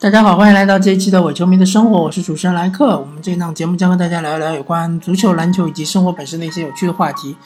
[0.00, 3.00] 大家好，欢迎来到这一期的伪球迷的生活，我是主持人莱克。
[3.00, 7.36] 我们这一档节目将和大家聊一聊有关足球、篮球以及生活本身的一些有趣的话题。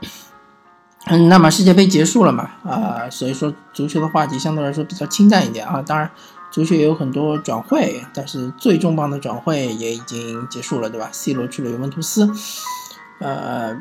[1.08, 2.50] 嗯，那么世界杯结束了嘛？
[2.64, 5.80] 啊，所以说足球的话题相对来说比较清淡一点啊。
[5.80, 6.10] 当然，
[6.50, 12.30] 足球也有很多转会，但是最重磅的转会也已经结束了，对吧？C 罗去了尤文图斯，
[13.20, 13.74] 呃，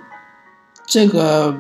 [0.86, 1.54] 这个。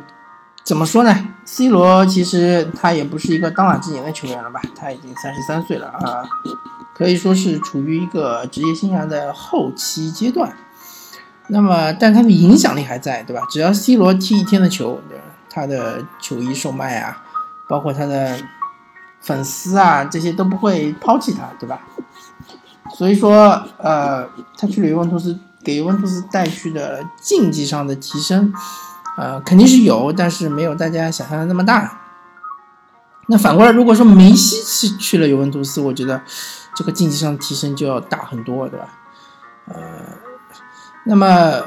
[0.67, 4.61] 怎么说呢？C 罗其实他也不是一个当打之年的球员了吧？
[4.75, 6.21] 他已经三十三岁了啊，
[6.93, 10.53] 可以说是处于一个职业生涯的后期阶段。
[11.47, 13.41] 那么，但他的影响力还在，对吧？
[13.49, 14.99] 只要 C 罗踢一天的球，
[15.49, 17.23] 他的球衣售卖啊，
[17.69, 18.37] 包括他的
[19.21, 21.79] 粉丝啊，这些都不会抛弃他，对吧？
[22.93, 24.27] 所以说，呃，
[24.57, 28.53] 他去了尤文图斯，给尤文图斯带去的竞技上的提升。
[29.17, 32.01] 呃，肯定是有，但是没有大家想象的那么大。
[33.27, 36.21] 那反过来，如果说梅西去去了尤文图斯，我觉得
[36.75, 38.87] 这个竞技上的提升就要大很多，对吧？
[39.65, 39.75] 呃，
[41.03, 41.61] 那么，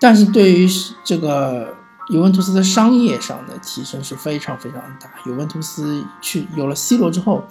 [0.00, 0.68] 但是对于
[1.04, 1.76] 这个
[2.08, 5.08] 尤文图斯的商业上的提升是非常非常大。
[5.26, 7.46] 尤文图斯去有了 C 罗之后，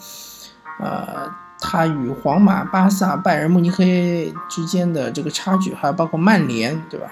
[0.81, 7.07] 呃，他与皇马、巴萨、拜仁慕尼黑之间的这个差距，还有包括曼联，对吧？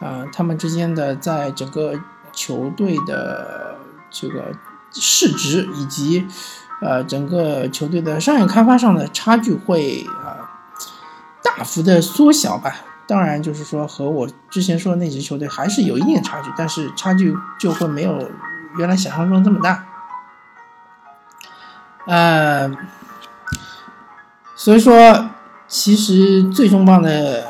[0.00, 1.98] 啊，他们之间的在整个
[2.32, 3.76] 球队的
[4.10, 4.52] 这个
[4.90, 6.26] 市值以及
[6.82, 10.50] 呃整个球队的商业开发上的差距会啊
[11.42, 12.74] 大幅的缩小吧。
[13.06, 18.30] 当然，就是说和我之前说的那支球队还是有一定差距，但是差距就会没有
[18.78, 19.86] 原来想象中这么大。
[22.06, 22.68] 呃，
[24.56, 25.30] 所以说，
[25.68, 27.46] 其实最重磅的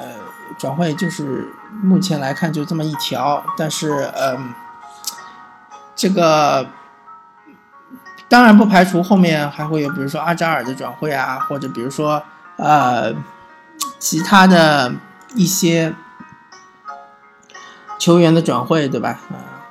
[0.59, 1.54] 转会就是。
[1.83, 4.55] 目前来看就这么一条，但是嗯，
[5.95, 6.67] 这个
[8.29, 12.23] 当然不排除后面还会有，比如说阿扎尔的转会啊，或者比如说
[12.57, 13.13] 呃
[13.99, 14.93] 其他的
[15.35, 15.95] 一些
[17.99, 19.19] 球员的转会，对吧？
[19.31, 19.67] 啊，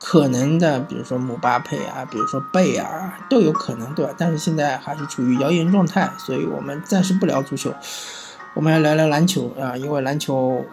[0.00, 4.14] 可能的，比如说姆巴佩啊，比如说贝尔啊，都有可能，对吧？
[4.16, 7.74] 但是现在还是处于谣言状态，所以我们暂时不聊足球，
[8.54, 10.64] 我们来聊聊篮球啊，因为篮球。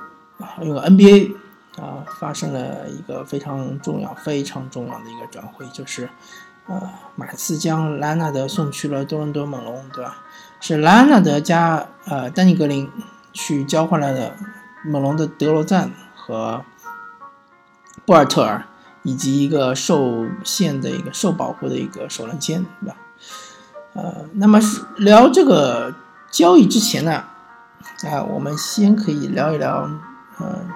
[0.62, 1.36] 因为 NBA
[1.81, 6.09] 啊发生了一个非常重要、非常重要的一个转会，就是
[6.68, 10.18] 呃马刺将兰纳德送去了多伦多猛龙，对吧？
[10.59, 12.90] 是兰纳德加呃丹尼格林
[13.34, 14.36] 去交换来的
[14.86, 16.64] 猛龙的德罗赞和
[18.06, 18.66] 博尔特尔，
[19.04, 22.98] 以及一个受限的一个受保护的一个首轮签，对吧？
[23.94, 24.59] 呃，那么
[24.98, 25.94] 聊这个
[26.31, 27.24] 交易之前呢，
[28.04, 29.90] 啊，我们先可以聊一聊。
[30.40, 30.70] 嗯，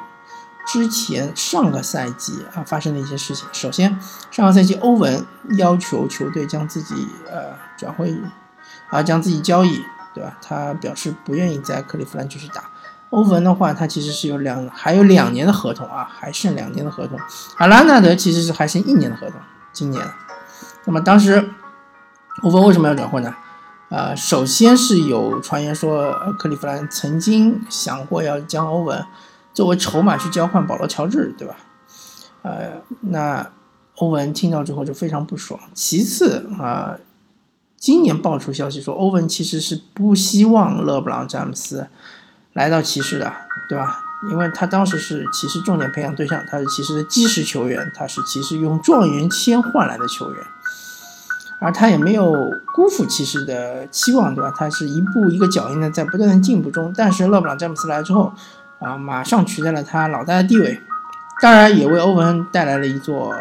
[0.66, 3.48] 之前上个赛季啊发生的一些事情。
[3.52, 4.00] 首先，
[4.32, 5.26] 上个赛季欧文
[5.58, 8.16] 要求球队将自己呃转会
[8.90, 9.84] 啊将自己交易，
[10.14, 10.38] 对吧？
[10.42, 12.70] 他表示不愿意在克利夫兰继续打。
[13.10, 17.20] 欧文的话，他其实是有两还有两年的合同啊，还剩两年的合同。
[17.58, 19.40] 而拉纳德其实是还剩一年的合同，
[19.74, 20.02] 今年。
[20.86, 21.50] 那么当时
[22.44, 23.36] 欧文为什么要转会呢？
[23.90, 29.06] 呃，首先是有传言说克利夫兰曾经想过要将欧文。
[29.54, 31.56] 作为筹码去交换保罗·乔治，对吧？
[32.44, 33.48] 呃，那
[33.98, 35.60] 欧文听到之后就非常不爽。
[35.74, 36.98] 其次啊，
[37.78, 41.88] 今年爆出消息说，欧文其实是不希望勒布朗·詹姆斯
[42.54, 43.32] 来到骑士的，
[43.70, 44.04] 对吧？
[44.32, 50.44] 因为他当时是骑士重点培养对象，他是骑士的基石球员，他是骑士用状元签换来的球员，
[51.60, 52.32] 而他也没有
[52.76, 54.54] 辜负骑士的期望，对吧？
[54.56, 56.94] 他是一步一个脚印的在不断的进步中。
[56.96, 58.32] 但是勒布朗·詹姆斯来之后，
[58.82, 60.82] 啊，马上取代了他老大的地位，
[61.40, 63.32] 当然也为欧文带来了一座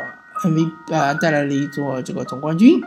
[0.45, 2.79] MVP，呃，带来了一座这个总冠军，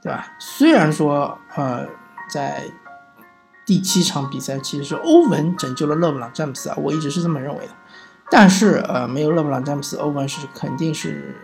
[0.00, 0.24] 对吧？
[0.38, 1.84] 虽然说，呃，
[2.32, 2.62] 在
[3.66, 7.72] 第七场比赛其实是欧文拯救了勒布朗詹姆斯啊，我一直是这么认为的。
[8.30, 11.34] 但是，呃，没有勒布朗詹姆斯，欧文是肯定是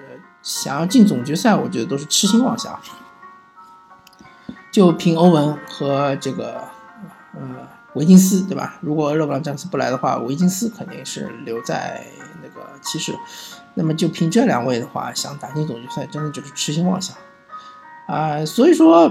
[0.42, 2.78] 想要进总决赛，我觉得都是痴心妄想。
[4.70, 6.62] 就凭欧文和这个，
[7.34, 7.75] 呃。
[7.96, 8.76] 维金斯对吧？
[8.80, 12.06] 如果勒布朗詹姆斯不来的话，维金斯肯定是留在
[12.42, 13.14] 那个骑士。
[13.74, 17.16] 那么就凭这两位的话，想打进总决赛，真的就是痴心妄想
[18.06, 18.44] 啊！
[18.44, 19.10] 所以说，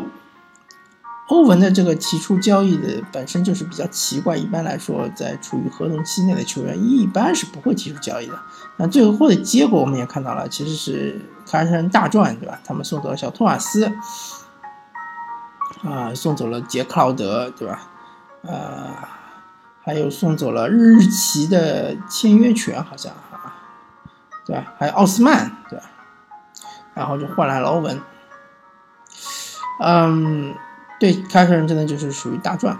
[1.29, 4.37] 欧文的这个提出交易的本身就是比较奇怪。
[4.37, 8.39] 一般来说，在处于合同期内的球员，一般是不会提出交易的。
[8.77, 12.59] 那最后的结果我们也看到了，其实是凯尔特人大赚，对吧？
[12.63, 13.91] 他们送走了小托马斯，
[15.83, 17.91] 啊，送走了杰克劳德，对吧？
[18.47, 18.95] 呃，
[19.83, 23.55] 还有送走了日旗的签约权，好像啊，
[24.45, 24.73] 对吧？
[24.77, 25.85] 还有奥斯曼，对吧？
[26.93, 28.01] 然后就换来了欧文。
[29.81, 30.55] 嗯，
[30.99, 31.13] 对。
[31.13, 32.79] 凯尔特人真的就是属于大赚，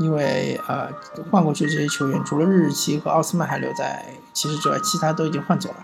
[0.00, 0.88] 因为呃
[1.30, 5.76] 换过去这些球员，除了日日奇和奥斯曼还留在骑士之外，其他都已经换走了。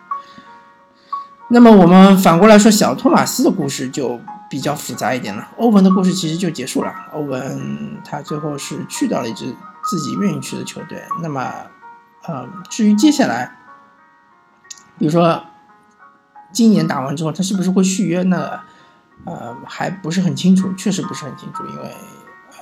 [1.48, 5.48] 那么我们反过来说，小托马斯的故事就比较复杂一点了。
[5.56, 9.54] 欧文的故事其实就结束了，欧文他最后是去到了一支
[9.88, 11.02] 自己愿意去的球队。
[11.22, 11.52] 那么，
[12.26, 13.56] 呃，至于接下来，
[14.98, 15.44] 比如说
[16.52, 18.62] 今年打完之后他是不是会续约，那
[19.24, 21.94] 呃还不是很清楚，确实不是很清楚，因为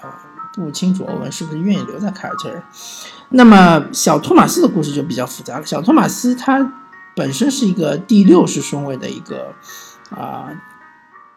[0.02, 0.08] 呃
[0.54, 2.62] 不清楚欧文是不是愿意留在凯尔特人。
[3.31, 6.81] 那么小托马斯的故事就比较复杂了，小托马斯他。
[7.16, 9.54] 本身是一个第六十顺位的一个
[10.10, 10.48] 啊，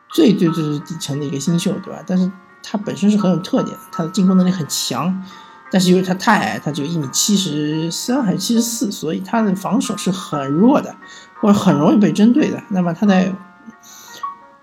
[0.09, 2.01] 最最最底层的一个新秀，对吧？
[2.06, 2.31] 但是
[2.63, 5.24] 他本身是很有特点，他的进攻能力很强，
[5.71, 10.95] 但是由于他太矮，他就一米七十三还是七十四，所以他的防守是很弱的，
[11.42, 12.62] 或者很容易被针对的。
[12.69, 13.33] 那么他在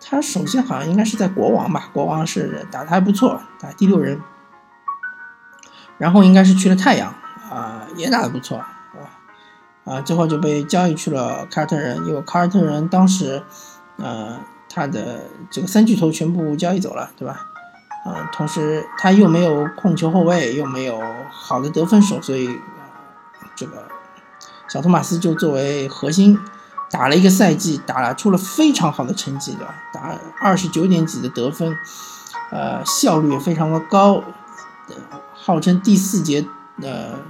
[0.01, 4.21] 他首先好像应该是在国王吧，国王是打的还不错，打第六人，
[5.99, 7.15] 然后应该是去了太阳
[7.51, 8.65] 啊，也打的不错。
[9.85, 13.43] 啊，最后就被交易去了凯尔特人，因为凯尔特人当时，
[13.99, 14.41] 呃，
[14.75, 17.47] 他的这个三巨头全部交易走了，对吧？
[18.05, 21.01] 啊，同时他又没有控球后卫，又没有
[21.31, 22.49] 好的得分手，所以
[23.55, 23.85] 这个
[24.69, 26.39] 小托马斯就作为核心
[26.91, 29.75] 打了一个赛季，打出了非常好的成绩，对吧？
[29.93, 31.75] 打二十九点几的得分，
[32.51, 34.23] 呃，效率也非常的高，
[35.33, 36.45] 号称第四节
[36.81, 37.21] 的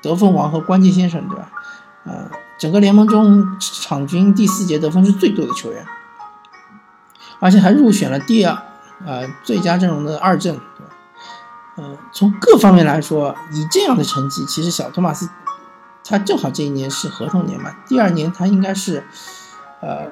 [0.00, 1.50] 得分王和关键先生，对吧？
[2.04, 5.86] 呃，整个联盟中场均第四节得分是最多的球员，
[7.42, 8.56] 而且还入选了第二，
[9.04, 10.92] 呃，最佳阵容的二阵，对吧？
[11.78, 15.28] 嗯，从各方面来说，以这样的成绩，其实小托马斯
[16.04, 19.04] 他正好这一年是合同年嘛，第二年他应该是，
[19.80, 20.06] 呃，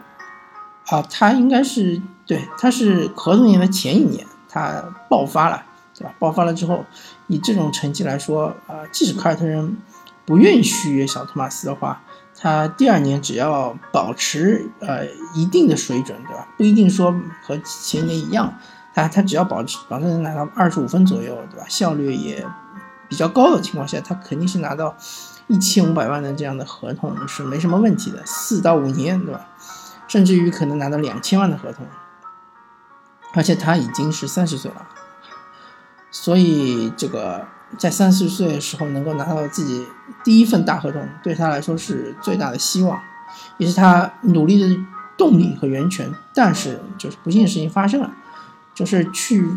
[0.89, 5.63] 啊，他应该是对，他是合同年的前一年他爆发了，
[5.95, 6.13] 对吧？
[6.19, 6.85] 爆发了之后，
[7.29, 9.79] 以这种成绩来说，啊，即使凯尔特人。
[10.27, 12.03] 不愿意续约小托马斯的话，
[12.43, 16.49] 他第二年只要保持呃一定的水准，对吧？
[16.57, 18.55] 不一定说和前年一样，
[18.95, 21.67] 他他只要保持保证能拿到二十五分左右，对吧？
[21.69, 22.47] 效率也
[23.11, 24.97] 比较高的情况下，他肯定是拿到
[25.49, 29.47] 一千五百万的这样的合同是没什么问题的，四到五年，对吧？
[30.09, 31.87] 甚至于可能拿到两千万的合同，
[33.35, 34.89] 而且他已经是三十岁了，
[36.11, 37.47] 所以这个。
[37.79, 39.87] 在三十岁的时候能够拿到自己
[40.25, 43.01] 第一份大合同，对他来说是最大的希望，
[43.59, 44.85] 也是他努力的
[45.17, 46.13] 动力和源泉。
[46.35, 48.11] 但是，就是不幸的事情发生了，
[48.75, 49.49] 就是去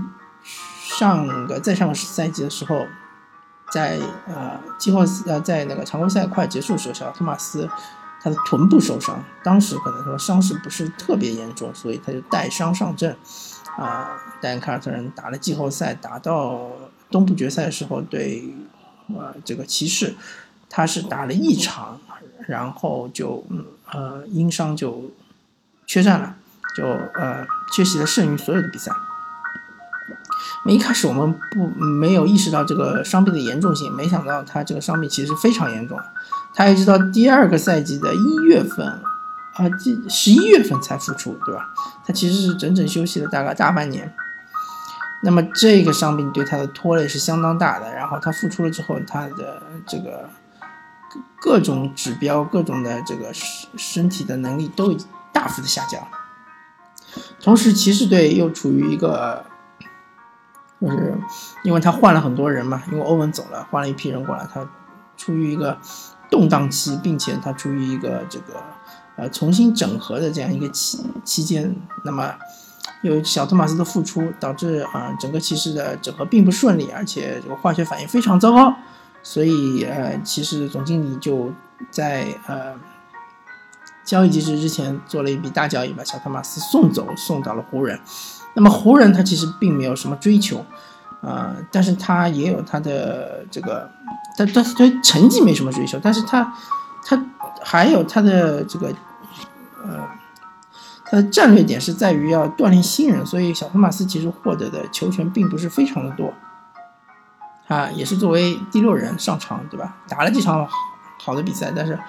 [0.44, 2.86] 上个再上个赛季的时候，
[3.72, 7.68] 在呃季后赛呃在那个常规赛快结束的时候，小托马斯
[8.22, 13.18] 他的臀部受伤，当时可能说伤势不是特别严重，所以他就带伤上阵，
[13.76, 16.70] 啊，带凯尔特人打了季后赛，打到。
[17.14, 18.44] 东部决赛的时候，对，
[19.16, 20.16] 呃，这个骑士，
[20.68, 22.02] 他是打了一场，
[22.48, 23.46] 然后就，
[23.92, 25.12] 呃，因伤就
[25.86, 26.36] 缺战了，
[26.76, 28.92] 就呃缺席了剩余所有的比赛。
[30.66, 36.00] 那一开始我们不没有意识到这个伤病的严重性，没想到他这个伤病其实非常严重，
[36.56, 41.70] 他一直到第二个赛季的一月份，啊，这十一月份才复出，对吧？
[42.04, 44.16] 他其实是整整休息了大概大半年。
[45.26, 50.30] 那么这个伤病对他的拖累是相当大的，然后他复出了之后，他的这个
[51.40, 54.94] 各种指标、各种的这个身身体的能力都
[55.32, 56.06] 大幅的下降。
[57.40, 59.46] 同时，骑士队又处于一个，
[60.82, 61.18] 就是
[61.64, 64.68] 因为他换了很多人嘛，因为欧文走了，换了一批人过来，他
[65.16, 65.78] 处于一个
[66.30, 68.62] 动荡期，并且他处于一个这个
[69.16, 72.36] 呃重新整合的这样一个期期间，那么。
[73.02, 78.74] 由于小托马斯的复出，导致啊整个骑士的整合并不顺利，而且这个化学反应非常糟糕，
[79.22, 81.52] 所以呃骑士总经理就
[81.92, 82.74] 在呃
[84.06, 88.00] 交易截止之前做了一笔大交易，把小托马斯送走，送到了湖人。
[88.54, 90.66] 那么湖人他其实并没有什么追求，
[91.22, 93.90] 啊，但是他也有他的这个，
[94.38, 96.54] 他他他成绩没什么追求，但是他
[97.06, 97.22] 他
[97.62, 98.94] 还有他的这个。
[101.14, 106.34] 他的战略点是在于要锻炼新人，所以小托马斯其实获得的球权并不是非常的多，
[107.68, 109.96] 啊，也是作为第六人上场，对吧？
[110.08, 110.68] 打了几场
[111.20, 112.00] 好的比赛，但是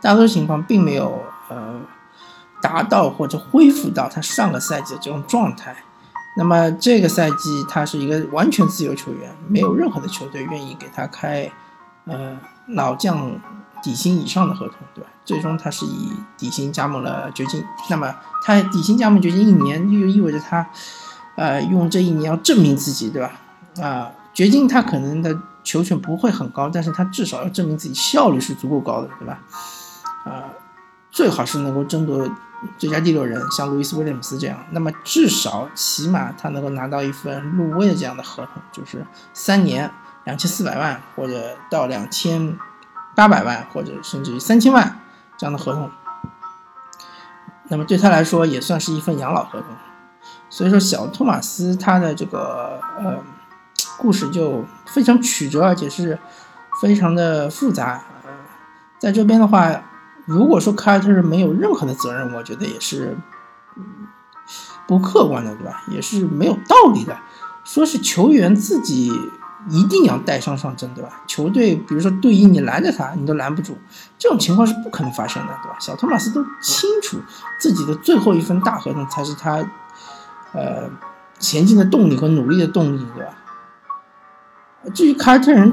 [0.00, 1.78] 大多数情况并没有呃
[2.62, 5.76] 达到或者恢复到他上个赛季的这种状态。
[6.38, 11.52] 那么这个赛季他是一个完全自由球员，没有任何的球队愿意给他开
[12.06, 12.34] 呃
[12.68, 13.38] 老将。
[13.84, 15.10] 底薪以上的合同，对吧？
[15.26, 17.62] 最终他是以底薪加盟了掘金。
[17.90, 20.66] 那么他底薪加盟掘金一年，就意味着他，
[21.36, 23.32] 呃，用这一年要证明自己，对吧？
[23.82, 29.38] 啊，掘金他可能的球权不会很高，但是他至少要证明自己效率是足够高的，对吧？
[30.24, 30.48] 啊，
[31.10, 32.26] 最好是能够争夺
[32.78, 39.90] 最佳第六人，像路易斯威廉姆斯这样，那么至少起码他能够拿到一份入威的这样的合同，就是三年
[40.24, 42.56] 两千四百万，或者到两千
[43.14, 45.00] 八百万，或者甚至于三千万
[45.38, 45.90] 这样的合同。
[47.68, 49.68] 那么对他来说也算是一份养老合同，
[50.50, 53.16] 所以说小托马斯他的这个呃
[53.96, 56.18] 故事就非常曲折，而且是
[56.82, 58.02] 非常的复杂。
[58.98, 59.82] 在这边的话，
[60.26, 63.16] 如果说凯尔特人没有任何的责任，我觉得也是
[64.86, 65.84] 不客观的，对吧？
[65.88, 67.16] 也是没有道理的，
[67.64, 69.12] 说是球员自己。
[69.70, 71.22] 一定要带伤上阵，对吧？
[71.26, 73.78] 球队比如说队医，你拦着他，你都拦不住，
[74.18, 75.76] 这种情况是不可能发生的，对吧？
[75.80, 77.18] 小托马斯都清楚
[77.58, 79.66] 自己的最后一份大合同才是他，
[80.52, 80.90] 呃，
[81.38, 83.32] 前进的动力和努力的动力，对吧？
[84.92, 85.72] 至于凯尔特人，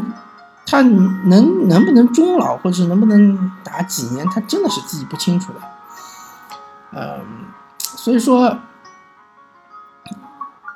[0.65, 5.59] 他能能不能终老，或者是能不能打几年，他真的是自己不清楚的，
[6.93, 7.19] 嗯，
[7.77, 8.57] 所以说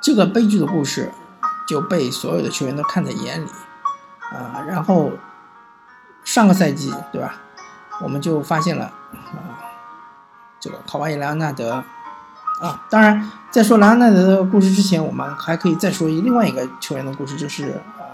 [0.02, 1.14] 这个悲剧的故事。
[1.68, 3.50] 就被所有的球员都看在眼里，
[4.32, 5.12] 啊，然后
[6.24, 7.36] 上个赛季对吧，
[8.02, 9.60] 我们就发现了啊，
[10.60, 11.84] 这个考瓦伊莱昂纳德
[12.62, 18.06] 啊，当然在说莱昂纳德的故事之前，我们还可以再说一另外一个球员的故事，就是呃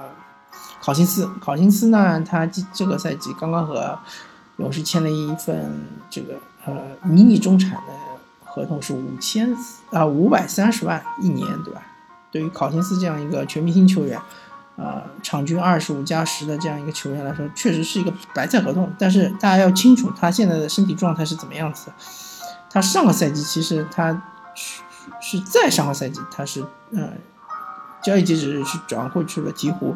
[0.81, 1.29] 考辛斯。
[1.39, 3.99] 考辛斯呢，他这个赛季刚刚和
[4.57, 7.93] 勇士签了一份这个呃迷你中产的
[8.45, 9.55] 合同，是五千
[9.91, 11.81] 啊五百三十万一年，对吧？
[12.31, 14.19] 对于考辛斯这样一个全明星球员，
[14.77, 18.91] 呃，场均二十五加十的这样一个球员来说，确实是一个白菜合同。
[18.97, 21.93] 但是大家要清楚，他现在的身体状态是怎么样子的。
[22.69, 24.23] 他上个赛季其实他
[25.21, 27.09] 是在上个赛季他是呃
[28.01, 29.93] 交易截止日是转会去了鹈鹕，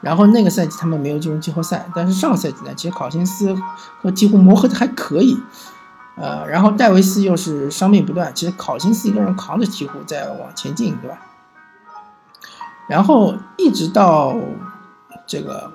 [0.00, 1.88] 然后那个赛季他们没有进入季后赛。
[1.94, 3.52] 但是上个赛季呢，其实考辛斯
[4.00, 5.36] 和鹈鹕磨合的还可以，
[6.16, 11.18] 呃，然后戴维斯又是伤病不断，其实考辛斯一个人扛着鹈鹕在往前进，对吧？
[12.88, 14.34] 然后一直到
[15.26, 15.72] 这个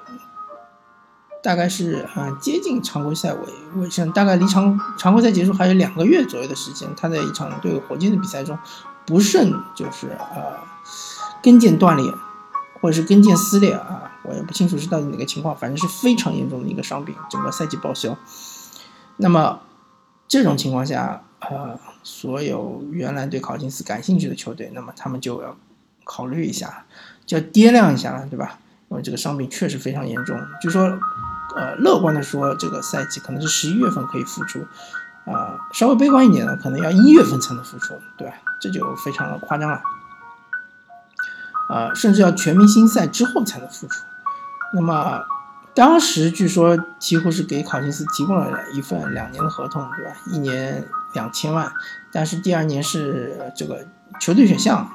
[1.44, 3.40] 大概是啊接近常规赛尾
[3.76, 8.58] 尾声，大概离常常规赛结束还有两个月左右的时间，他在一场对火箭的比赛中
[9.06, 10.58] 不慎就是呃
[11.44, 12.06] 跟腱断裂，
[12.80, 18.16] 或者是跟腱撕裂啊，我也不清楚是到底哪个情况，反正是非常严重的一个伤病，整个赛季报销。
[19.18, 19.60] 那么
[20.28, 25.58] 这种情况下，呃，所有原来对考辛斯感兴趣的球队，那么他们就要。
[26.04, 26.86] 考虑一下，
[27.26, 28.58] 就要掂量一下了，对吧？
[28.90, 30.38] 因为这个伤病确实非常严重。
[30.62, 30.84] 就说，
[31.56, 34.68] 呃，乐观的说，这个赛季可能是十一月份可以复出，
[35.26, 38.34] 啊，稍微悲观一点呢，可能要一月份才能复出，对吧？
[38.60, 39.82] 这就非常的夸张了，
[41.70, 44.04] 啊，甚至要全明星赛之后才能复出。
[44.74, 45.24] 那么，
[45.74, 50.12] 当时据说几乎是给考辛斯提供了一份两年的合同，对吧？
[50.28, 51.72] 一年两千万，
[52.12, 53.86] 但是第二年是这个
[54.20, 54.92] 球队选项。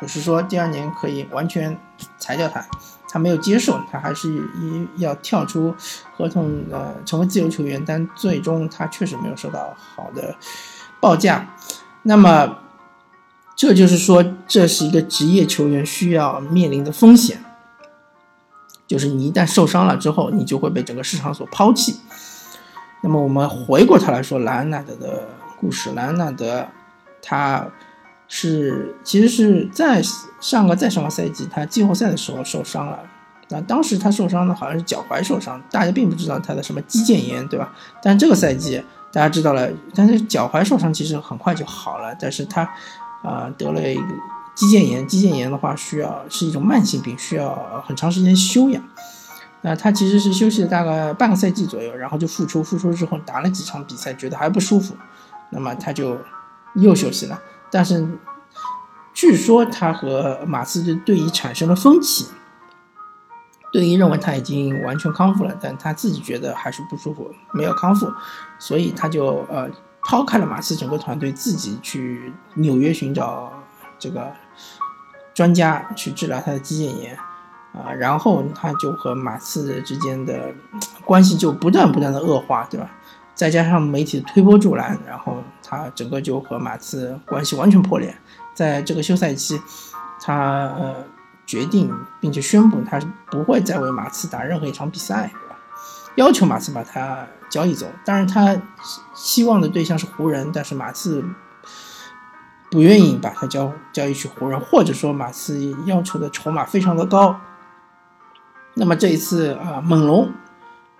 [0.00, 1.78] 就是说，第二年可以完全
[2.18, 2.64] 裁掉他，
[3.06, 5.74] 他没有接受，他还是一要跳出
[6.16, 7.84] 合同，呃，成为自由球员。
[7.84, 10.34] 但最终他确实没有收到好的
[11.00, 11.54] 报价。
[12.04, 12.56] 那么，
[13.54, 17.44] 这就是说，这是一个职业球员需要面临的风险，
[18.86, 22.00] 就是你一旦受伤了之后，你就会被整个市场所抛弃。
[23.02, 25.28] 那么，我们回过头来说莱昂纳德的
[25.60, 26.66] 故事，莱昂纳德
[27.20, 27.66] 他。
[28.32, 30.00] 是，其实是在
[30.40, 33.00] 上个再上个赛季，他季后赛的时候受伤了。
[33.48, 37.74] 那当时他受伤的好像是脚踝受伤，大家并不知道他的什么肌腱炎，对吧？
[38.00, 38.80] 但这个赛季
[39.12, 42.14] 大家知道了，但是脚踝受伤其实很快就好了。
[42.20, 42.62] 但是他
[43.24, 44.02] 啊得了一个
[44.54, 48.80] 肌腱炎，肌腱炎的话需要是一种慢性病，需要很长时间休养。
[49.62, 54.94] 那他其实是休息了大概半个赛季左右，然后就复出，复出之后打了几场比赛，觉得还不舒服，
[55.50, 56.16] 那么他就
[56.76, 57.36] 又休息了。
[57.70, 58.06] 但是，
[59.14, 62.26] 据说他和马刺的队医产生了分歧，
[63.72, 68.12] 队医认为他已经完全康复了，但他自己觉得还是不舒服，没有康复，
[68.58, 69.68] 所以他就呃
[70.02, 73.52] 抛开了马刺整个团队，自己去纽约寻找
[73.98, 74.32] 这个
[75.34, 77.16] 专家去治疗他的肌腱炎
[77.72, 80.52] 啊，然后他就和马刺之间的
[81.04, 82.90] 关系就不断不断的恶化，对吧？
[83.32, 88.12] 再加上媒体推波助澜，然后他整个就和马刺关系完全破裂。
[88.52, 89.62] 在这个休赛期，
[90.20, 90.34] 他
[90.76, 90.96] 呃
[91.46, 91.88] 决定
[92.20, 92.98] 并且宣布，他
[93.30, 95.32] 不会再为马刺打任何一场比赛，
[96.16, 97.86] 要求马刺把他交易走。
[98.04, 98.60] 当然，他
[99.14, 101.24] 希望的对象是湖人，但是马刺
[102.68, 107.40] 不愿意把他交交易去湖人，或者说马刺要求的筹码非常的高。
[108.74, 110.32] 那么这一次啊，猛龙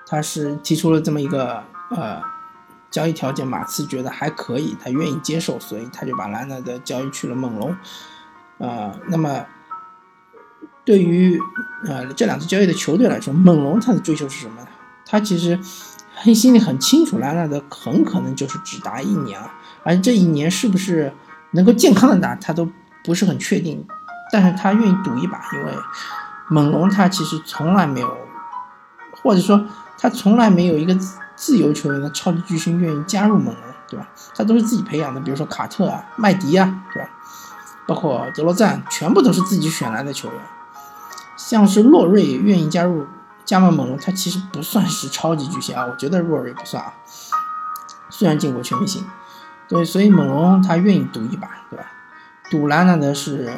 [0.06, 2.22] 他是提出了这么一个呃
[2.90, 7.76] 交易条件，马刺觉得还可以，他愿意接受，所以他就把兰纳德交易去了猛龙。
[8.58, 9.46] 啊，那么
[10.84, 11.40] 对于
[11.86, 14.66] 呃这两次交易的球队来说，猛龙他的追求是什么呢？
[15.06, 15.58] 他其实
[16.34, 19.54] 心里很清楚，兰纳德很可能就是只打一年啊，
[19.84, 21.12] 而这一年是不是
[21.52, 22.68] 能够健康的打，他都
[23.04, 23.86] 不是很确定，
[24.32, 25.72] 但是他愿意赌一把，因为。
[26.52, 28.16] 猛龙他其实从来没有，
[29.22, 29.64] 或者说
[29.96, 30.92] 他从来没有一个
[31.40, 33.56] 自由球员的超级巨星愿意加入猛龙，
[33.88, 34.06] 对吧？
[34.36, 37.08] 他都是自己培养的，比如说卡特啊、麦迪啊，对吧？
[37.86, 40.38] 包括德罗赞，全部都是自己选来的球员。
[41.38, 43.06] 像是洛瑞愿意加入
[43.46, 46.92] 加盟猛龙，他其实不算是超级巨星啊，我觉得洛瑞不算啊。
[48.10, 49.02] 虽然进过全明星，
[49.66, 51.86] 对，所以猛龙他愿意赌一把，对吧？
[52.50, 53.50] 赌兰纳德是。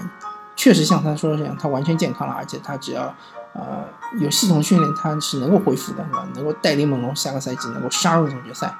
[0.55, 3.13] 确实像他说的这样，他完全健康了，而且他只要，
[3.55, 3.85] 呃，
[4.19, 6.27] 有系统训练，他是能够恢复的，是吧？
[6.35, 8.75] 能够带领猛龙下个赛季能够杀入总决赛。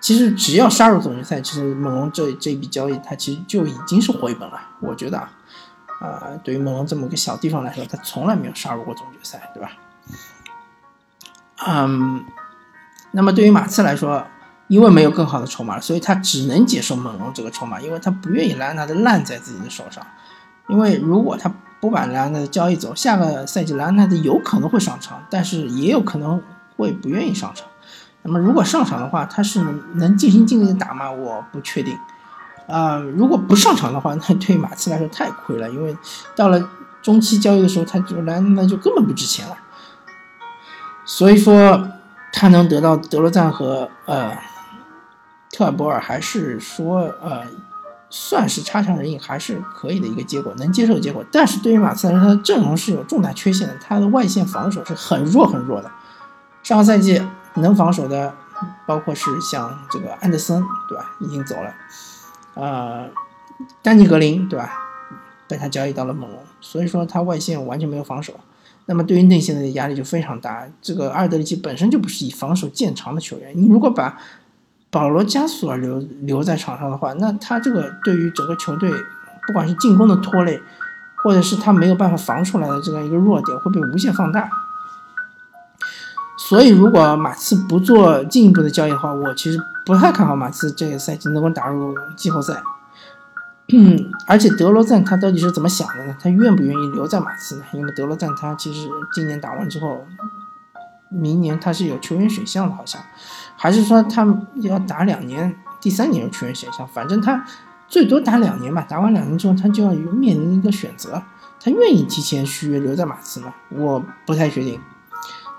[0.00, 4.60] 其实只要杀入总决赛，其实猛龙这这笔交易，他其实就已经是回本了。
[4.80, 5.30] 我觉得啊，
[6.00, 9.70] 啊，对于猛龙这么个小地方来说，他从来没有杀入过总决赛，对吧？
[11.64, 12.24] 嗯，
[13.12, 14.26] 那么对于马刺来说，
[14.66, 20.04] 因为没有更好的筹码，所以他只能接受猛龙这个筹码，因为他不愿意兰纳德烂在自己的手上。
[20.68, 21.52] 因为如果他
[21.82, 26.40] 不把莱昂纳德交易走，下个赛季莱昂纳德有可能会上场，但是也有可能
[26.76, 27.66] 会不愿意上场。
[28.22, 29.60] 那么如果上场的话，他是
[29.94, 31.10] 能尽心尽力的打吗？
[31.10, 31.98] 我不确定。
[32.68, 35.96] 啊，如果不上场的话，那对马刺来说太亏了，因为
[36.36, 36.70] 到了
[37.02, 39.56] 中期交易的时候，他就莱昂纳就根本不值钱了。
[41.04, 41.88] 所以说，
[42.32, 44.38] 他能得到德罗赞和呃
[45.50, 47.42] 特尔博尔，还是说呃。
[48.14, 51.24] 算是差强人意，还是可以的一个结果，能接受的结果。
[51.32, 55.90] 但是对于马刺来说，他的阵容是有重大缺陷的，他的外线防守是很弱很弱的。
[56.62, 57.22] 上个赛季
[57.54, 58.34] 能防守的，
[58.86, 61.16] 包括是像这个安德森，对吧？
[61.20, 61.74] 已经走了。
[62.52, 63.08] 呃，
[63.80, 64.74] 丹尼格林，对吧？
[65.48, 68.34] 被他交易到了猛龙，所以说他外线完全没有防守。
[68.86, 70.66] 那么对于内线的压力就非常大。
[70.82, 74.18] 这个阿尔德里奇本身就不是以防守见长的球员，你如果把
[74.92, 78.90] 保罗加索尔留留在场上的话，那他这个对于整个球队，
[79.46, 80.60] 不管是进攻的拖累，
[81.24, 84.50] 或者是他没有办法防出来的这样一个弱点，会被无限放大。
[86.38, 92.62] 所以，如果马刺不做进一步的交易的话，我其实不太看好马刺这个赛季能够打入季后赛。
[93.72, 96.14] 嗯，而且德罗赞他到底是怎么想的呢？
[96.20, 97.62] 他愿不愿意留在马刺呢？
[97.72, 100.04] 因为德罗赞他其实今年打完之后，
[101.08, 103.00] 明年他是有球员选项的，好像。
[103.56, 107.44] 还是说他要打两年，第三年有球员选项，反正他
[107.86, 108.84] 最多打两年吧。
[108.88, 111.22] 打完两年之后，他就要面临一个选择，
[111.60, 113.54] 他愿意提前续约留在马刺吗？
[113.70, 114.80] 我不太确定。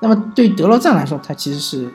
[0.01, 1.93] 那么对德罗赞来说，他其实是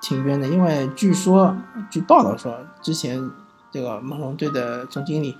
[0.00, 1.56] 挺冤的，因为据说
[1.88, 3.30] 据报道说，之前
[3.70, 5.38] 这个猛龙队的总经理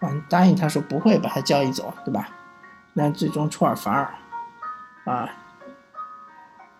[0.00, 2.28] 嗯答应他说不会把他交易走，对吧？
[2.94, 4.14] 那最终出尔反尔
[5.04, 5.28] 啊，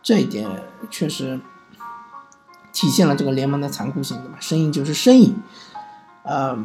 [0.02, 0.48] 这一点
[0.88, 1.38] 确实。
[2.72, 4.36] 体现了这个联盟的残酷性，对吧？
[4.40, 5.34] 生意就是生意，
[6.22, 6.56] 呃，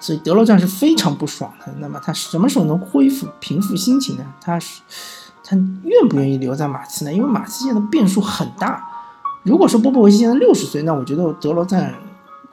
[0.00, 1.72] 所以德罗赞是非常不爽的。
[1.78, 4.24] 那么他什么时候能恢复平复心情呢？
[4.40, 4.82] 他是
[5.42, 7.12] 他愿不愿意留在马刺呢？
[7.12, 8.88] 因为马刺现在变数很大。
[9.42, 11.94] 如果说波波维奇现在六十岁，那我觉得德罗赞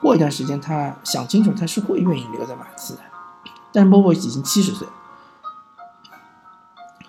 [0.00, 3.00] 过一段时间他想清楚，他是会愿意留在马刺的。
[3.72, 4.92] 但是波波维奇已经七十岁了，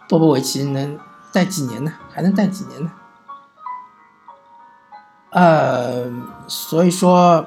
[0.10, 1.00] 波波维奇能
[1.32, 1.94] 带几年呢？
[2.12, 2.92] 还能带几年呢？
[5.30, 6.06] 呃，
[6.48, 7.46] 所以说，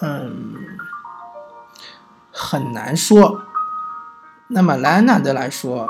[0.00, 0.54] 嗯，
[2.32, 3.42] 很难说。
[4.48, 5.88] 那么莱昂纳德来说，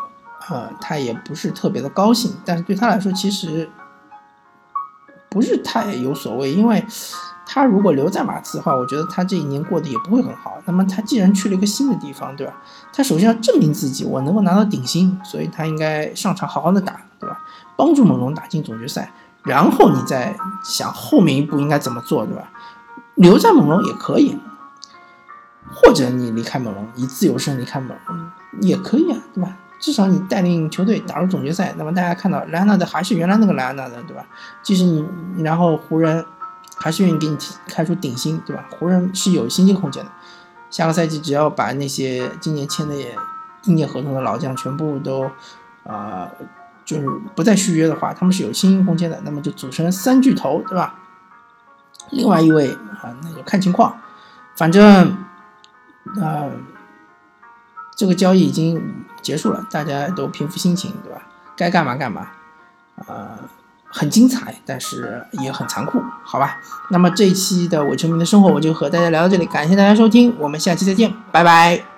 [0.49, 3.71] 呃，他也不是特别的高兴，但是对他来说，其实
[5.31, 6.85] 不是太有所谓，因为
[7.47, 10.59] 他如果留在马刺的话，我觉得他这一年过得也不会很好。
[10.67, 12.53] 那么他既然去了一个新的地方，对吧？
[12.93, 17.41] 他首先要证明自己，我能够拿到顶薪，所以他应该上场好好的打，对吧？
[17.75, 19.11] 帮助猛龙打进总决赛。
[19.43, 22.51] 然后你再想后面一步应该怎么做，对吧？
[23.15, 24.39] 留在猛龙也可以，
[25.75, 29.57] 或者你离开猛龙，以自由身离开猛龙也可以啊，对吧？
[29.79, 34.25] 至少你带领球队打入总决赛，那么大家看到莱昂纳德还是原来那个莱昂纳德，对吧？
[34.63, 35.07] 即使你
[35.43, 36.25] 然后湖人
[36.77, 38.65] 还是愿意给你提开出顶薪，对吧？
[38.71, 40.11] 湖人是有薪金空间的，
[40.71, 42.95] 下个赛季只要把那些今年签的
[43.65, 45.31] 一年合同的老将全部都
[45.85, 46.29] 啊。
[46.91, 50.97] 就是不再续约的话，他们是有新空间的，那么就组成三巨头，对吧？
[52.11, 53.97] 另外一位啊，那就看情况。
[54.57, 55.17] 反正
[56.17, 56.49] 那
[57.97, 58.83] 这个交易已经
[59.23, 61.23] 结束了，大家都平复心情，对吧？
[61.57, 62.27] 该干嘛干嘛，
[63.07, 63.39] 呃，
[63.87, 66.59] 很精彩，但是也很残酷，好吧？
[66.91, 71.90] 那么这一期的伪球迷的生活我就和大家聊到这里，感谢大家收听，我们下期再见，拜拜。